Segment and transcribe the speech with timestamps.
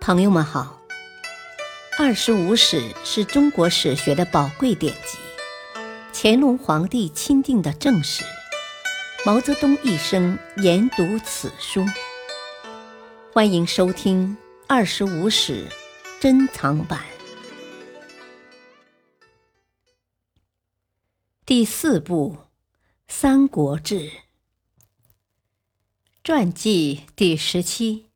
[0.00, 0.80] 朋友们好，
[2.02, 5.18] 《二十五史》是中国史学的宝贵典籍，
[6.14, 8.24] 乾隆皇帝钦定的正史。
[9.26, 11.84] 毛泽东一生研读此书。
[13.30, 14.36] 欢迎收听
[14.66, 15.68] 《二十五史》
[16.18, 17.04] 珍藏版
[21.44, 22.38] 第四部
[23.06, 24.00] 《三国志》
[26.24, 28.06] 传记第十七：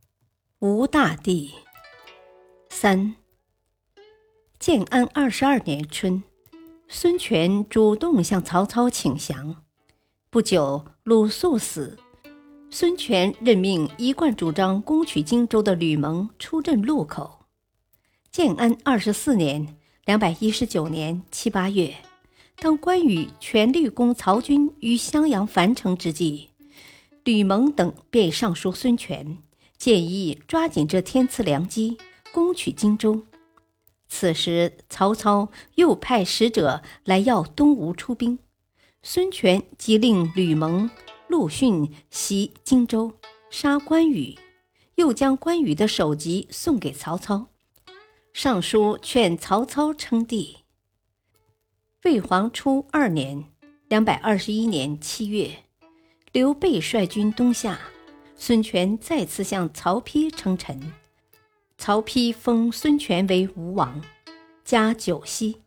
[0.61, 1.55] 吴大帝。
[2.77, 3.15] 三，
[4.59, 6.25] 建安二十二年春，
[6.89, 9.63] 孙权主动向曹操请降。
[10.29, 11.97] 不久，鲁肃死，
[12.71, 17.47] 孙权任命一贯主张攻取荆州的吕蒙出镇路口。
[18.33, 21.95] 建安二十四年（两百一十九年）七八月，
[22.57, 26.49] 当关羽全力攻曹军于襄阳樊城之际，
[27.23, 29.39] 吕蒙等便上书孙权，
[29.79, 31.97] 建议抓紧这天赐良机。
[32.35, 33.25] 攻取荆州。
[34.09, 38.41] 此时，曹操又派使者来要东吴出兵，
[39.05, 40.91] 孙权即令吕蒙、
[41.29, 43.13] 陆逊袭荆州，
[43.51, 44.37] 杀关羽，
[44.97, 47.47] 又将关羽的首级送给曹操，
[48.33, 50.57] 上书劝曹操称帝。
[52.03, 53.45] 魏黄初二年
[53.89, 55.65] （两百二十一年）七月，
[56.33, 57.79] 刘备率军东下，
[58.35, 60.93] 孙权再次向曹丕称臣。
[61.77, 64.01] 曹丕封孙权为吴王，
[64.65, 65.61] 加九锡。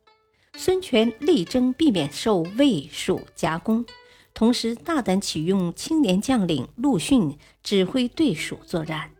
[0.55, 3.85] 孙权力争避免受魏、蜀夹攻，
[4.33, 9.11] 同时大胆启用青年将领陆逊指挥对蜀作战。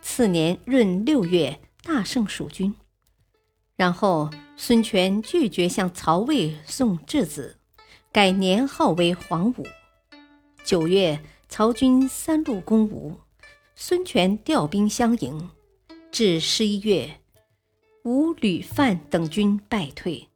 [0.00, 2.72] 次年闰六月，大胜蜀军。
[3.74, 7.58] 然后，孙权拒绝向曹魏送质子，
[8.12, 9.66] 改年号为黄武。
[10.64, 13.16] 九月，曹军三路攻吴，
[13.74, 15.50] 孙权调兵相迎。
[16.14, 17.18] 至十一月，
[18.04, 20.28] 吴、吕、范等军败退。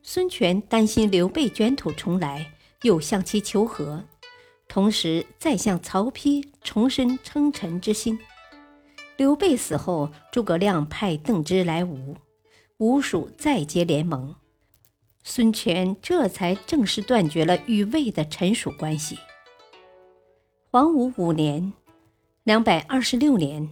[0.00, 2.52] 孙权担心刘备卷土重来，
[2.82, 4.04] 又向其求和，
[4.68, 8.16] 同时再向曹丕重申称臣之心。
[9.16, 12.14] 刘备死后，诸葛亮派邓芝来吴，
[12.78, 14.36] 吴蜀再结联盟，
[15.24, 19.18] 孙权这才正式断绝了与魏的臣属关系。
[20.70, 21.72] 黄武五年
[22.44, 23.68] （两百二十六年）。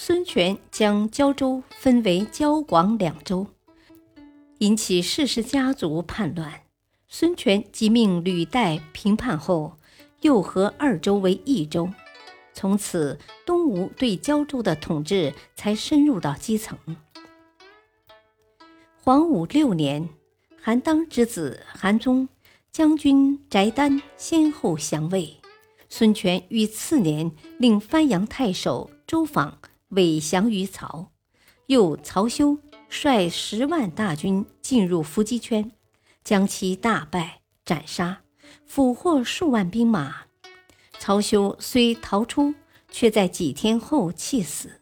[0.00, 3.48] 孙权将胶州分为胶、广两州，
[4.58, 6.62] 引起世氏家族叛乱。
[7.08, 9.76] 孙权即命吕带平叛后，
[10.20, 11.90] 又合二州为一州。
[12.54, 16.78] 从此，东吴对胶州的统治才深入到基层。
[19.02, 20.08] 黄武六年，
[20.62, 22.28] 韩当之子韩忠
[22.70, 25.38] 将军翟丹先后降魏。
[25.88, 29.58] 孙权于次年令番阳太守周访。
[29.88, 31.12] 伪降于曹，
[31.66, 35.72] 又曹休率十万大军进入伏击圈，
[36.22, 38.22] 将其大败斩杀，
[38.66, 40.22] 俘获数万兵马。
[40.98, 42.54] 曹休虽逃出，
[42.90, 44.80] 却在几天后气死。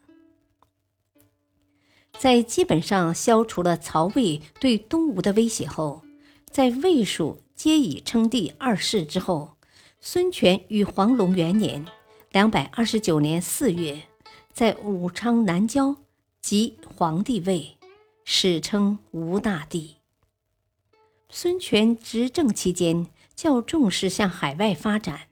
[2.18, 6.02] 在基本上消除了曹魏对东吴的威胁后，
[6.50, 9.56] 在魏蜀皆已称帝二世之后，
[10.00, 11.84] 孙权于黄龙元年
[12.32, 14.02] （两百二十九年四月）。
[14.56, 15.96] 在武昌南郊
[16.40, 17.76] 即皇帝位，
[18.24, 19.96] 史称吴大帝。
[21.28, 25.28] 孙权执政期间较重视向海外发展，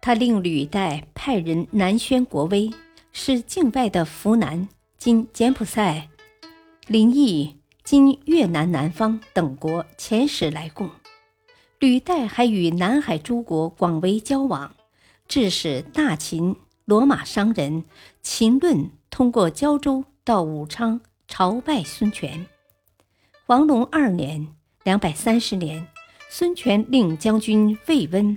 [0.00, 2.70] 他令履带派人南宣国威，
[3.12, 6.08] 使境外的扶南（今柬埔寨）、
[6.88, 10.88] 临邑（今越南南方）等国遣使来贡。
[11.78, 14.74] 履带还与南海诸国广为交往，
[15.28, 16.56] 致使大秦。
[16.86, 17.84] 罗马商人
[18.20, 22.46] 秦论通过胶州到武昌朝拜孙权。
[23.46, 24.48] 黄龙二年
[24.84, 25.86] （两百三十年），
[26.28, 28.36] 孙权令将军魏温、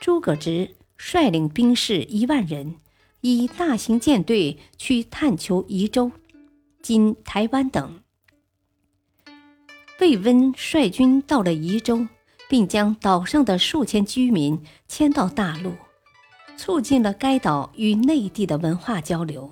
[0.00, 2.76] 诸葛直率领兵士一万人，
[3.22, 6.12] 以大型舰队去探求夷州
[6.82, 8.00] （今台湾等）。
[9.98, 12.06] 魏温率军到了夷州，
[12.50, 15.72] 并将岛上的数千居民迁到大陆。
[16.58, 19.50] 促进了该岛与内地的文化交流。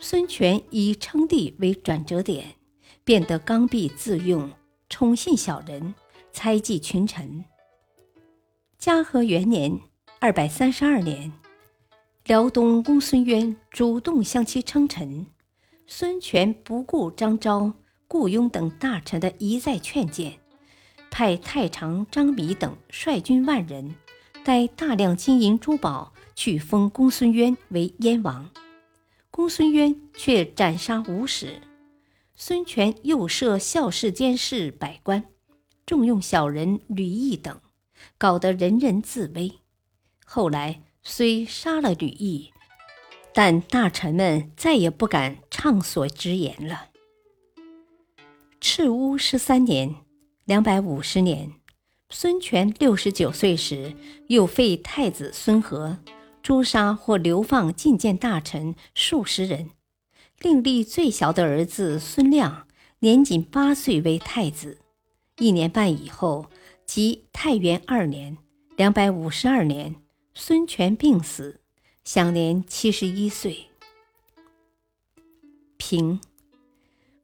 [0.00, 2.56] 孙权以称帝为转折点，
[3.04, 4.50] 变得刚愎自用，
[4.88, 5.94] 宠信小人，
[6.32, 7.44] 猜忌群臣。
[8.76, 9.78] 嘉禾元年
[10.18, 11.32] （二百三十二年），
[12.26, 15.26] 辽东公孙渊主动向其称臣，
[15.86, 17.72] 孙权不顾张昭、
[18.08, 20.38] 顾雍等大臣的一再劝谏，
[21.08, 23.94] 派太常张弥等率军万人。
[24.48, 28.48] 带大量金银珠宝去封公孙渊为燕王，
[29.30, 31.60] 公孙渊却斩杀无始。
[32.34, 35.22] 孙权又设校事监视百官，
[35.84, 37.60] 重用小人吕毅等，
[38.16, 39.52] 搞得人人自危。
[40.24, 42.50] 后来虽杀了吕毅，
[43.34, 46.86] 但大臣们再也不敢畅所之言了。
[48.62, 49.96] 赤乌十三年
[50.46, 51.52] （两百五十年），
[52.10, 53.94] 孙权六十九岁时，
[54.28, 55.98] 又废太子孙和，
[56.42, 59.70] 诛杀或流放进谏大臣数十人。
[60.38, 62.66] 另立最小的儿子孙亮，
[63.00, 64.78] 年仅八岁为太子。
[65.36, 66.46] 一年半以后，
[66.86, 68.38] 即太元二年
[68.76, 69.96] （两百五十二年），
[70.34, 71.60] 孙权病死，
[72.04, 73.66] 享年七十一岁。
[75.76, 76.20] 平，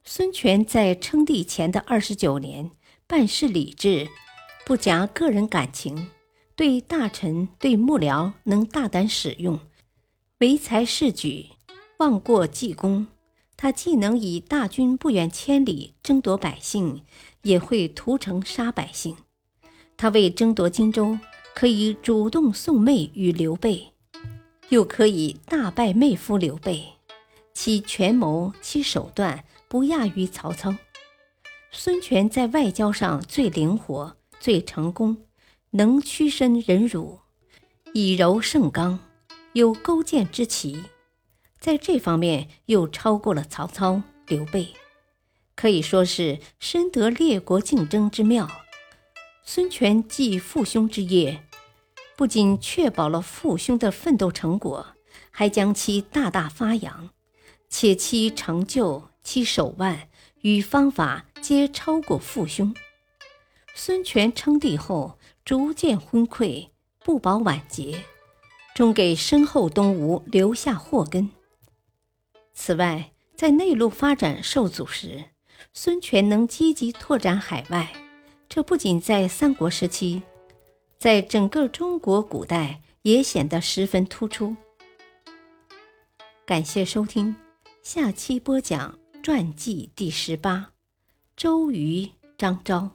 [0.03, 2.69] 孙权在称帝前的二十九年，
[3.07, 4.07] 办事理智，
[4.65, 6.07] 不夹个人感情，
[6.55, 9.59] 对大臣、对幕僚能大胆使用，
[10.39, 11.49] 唯才是举。
[11.99, 13.05] 忘过济公，
[13.55, 17.03] 他既能以大军不远千里争夺百姓，
[17.43, 19.15] 也会屠城杀百姓。
[19.95, 21.19] 他为争夺荆州，
[21.53, 23.93] 可以主动送妹与刘备，
[24.69, 26.83] 又可以大败妹夫刘备。
[27.53, 30.75] 其权谋，其手段不亚于曹操。
[31.71, 35.25] 孙权在外交上最灵活、最成功，
[35.71, 37.17] 能屈身忍辱，
[37.95, 38.99] 以柔胜刚，
[39.53, 40.83] 有勾践之奇。
[41.59, 44.75] 在这方面又超过了曹操、刘备，
[45.55, 48.47] 可以说是深得列国竞争之妙。
[49.43, 51.43] 孙权继父兄之业，
[52.15, 54.85] 不仅确保了父兄的奋斗成果，
[55.31, 57.09] 还将其大大发扬，
[57.67, 60.07] 且其成就、其手腕
[60.41, 62.75] 与方法皆超过父兄。
[63.77, 66.69] 孙权称帝后，逐渐昏聩，
[66.99, 68.05] 不保晚节，
[68.73, 71.29] 终给身后东吴留下祸根。
[72.53, 75.25] 此外，在内陆发展受阻时，
[75.73, 77.91] 孙权能积极拓展海外，
[78.47, 80.23] 这不仅在三国时期，
[80.97, 84.55] 在整个中国古代也显得十分突出。
[86.45, 87.35] 感谢收听，
[87.83, 90.71] 下期播讲传记第十八：
[91.35, 92.89] 周瑜、张昭。